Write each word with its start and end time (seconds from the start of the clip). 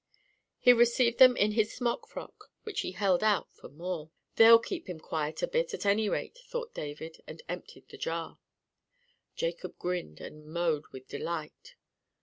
He 0.57 0.73
received 0.73 1.19
them 1.19 1.37
in 1.37 1.51
his 1.51 1.71
smock 1.75 2.07
frock, 2.07 2.49
which 2.63 2.79
he 2.79 2.93
held 2.93 3.23
out 3.23 3.53
for 3.53 3.69
more. 3.69 4.09
"They'll 4.35 4.57
keep 4.57 4.89
him 4.89 4.99
quiet 4.99 5.43
a 5.43 5.47
bit, 5.47 5.75
at 5.75 5.85
any 5.85 6.09
rate," 6.09 6.39
thought 6.47 6.73
David, 6.73 7.17
and 7.27 7.43
emptied 7.47 7.87
the 7.89 7.99
jar. 7.99 8.39
Jacob 9.35 9.77
grinned 9.77 10.19
and 10.19 10.47
mowed 10.47 10.85
with 10.91 11.07
delight. 11.07 11.75